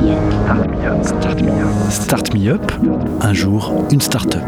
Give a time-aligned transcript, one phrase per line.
[0.00, 1.90] Start Me Up.
[1.90, 2.72] Start Me Up.
[3.20, 4.42] Un jour, une start-up.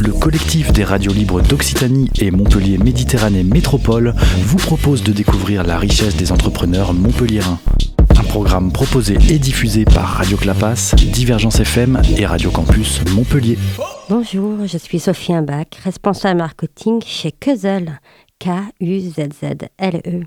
[0.00, 5.78] Le collectif des radios libres d'Occitanie et Montpellier Méditerranée Métropole vous propose de découvrir la
[5.78, 7.58] richesse des entrepreneurs montpelliérains.
[8.10, 13.56] Un programme proposé et diffusé par Radio Clapas, Divergence FM et Radio Campus Montpellier.
[14.10, 17.98] Bonjour, je suis Sophie Imbach, responsable marketing chez Kuzel,
[18.38, 20.26] K-U-Z-Z-L-E.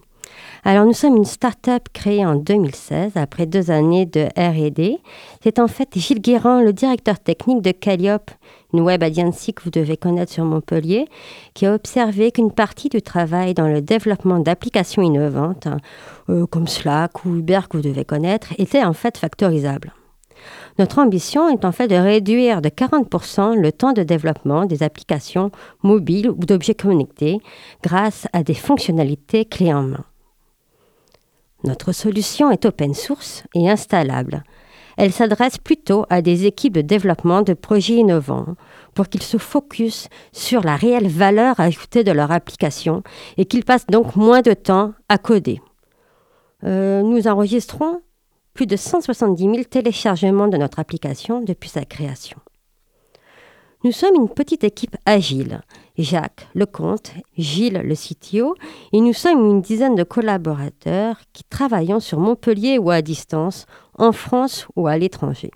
[0.64, 4.98] Alors nous sommes une start-up créée en 2016 après deux années de R&D.
[5.44, 8.32] C'est en fait Gilles Guérand, le directeur technique de Calliope,
[8.74, 11.06] une web agency que vous devez connaître sur Montpellier,
[11.54, 15.68] qui a observé qu'une partie du travail dans le développement d'applications innovantes,
[16.30, 19.94] euh, comme Slack ou Uber que vous devez connaître, était en fait factorisable.
[20.78, 25.52] Notre ambition est en fait de réduire de 40% le temps de développement des applications
[25.84, 27.40] mobiles ou d'objets connectés
[27.84, 30.06] grâce à des fonctionnalités clés en main.
[31.66, 34.44] Notre solution est open source et installable.
[34.98, 38.56] Elle s'adresse plutôt à des équipes de développement de projets innovants
[38.94, 43.04] pour qu'ils se focusent sur la réelle valeur ajoutée de leur application
[43.38, 45.60] et qu'ils passent donc moins de temps à coder.
[46.64, 48.02] Euh, nous enregistrons
[48.54, 52.38] plus de 170 000 téléchargements de notre application depuis sa création.
[53.86, 55.62] Nous sommes une petite équipe agile.
[55.96, 58.56] Jacques Lecomte, Gilles le CTO,
[58.94, 64.12] et nous sommes une dizaine de collaborateurs qui travaillons sur Montpellier ou à distance, en
[64.12, 65.52] France ou à l'étranger.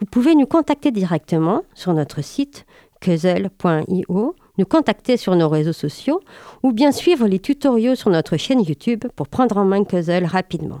[0.00, 2.64] Vous pouvez nous contacter directement sur notre site
[3.02, 6.22] quezel.io, nous contacter sur nos réseaux sociaux
[6.62, 10.80] ou bien suivre les tutoriaux sur notre chaîne YouTube pour prendre en main Quezel rapidement.